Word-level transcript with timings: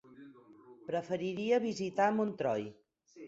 Preferiria 0.87 1.61
visitar 1.67 2.09
Montroi. 2.21 2.67